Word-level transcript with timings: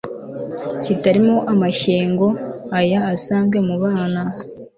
kitarimo 0.83 1.35
amashyengo 1.53 2.27
aya 2.79 2.99
asanzwe 3.13 3.57
mu 3.67 3.75
bana 3.83 4.21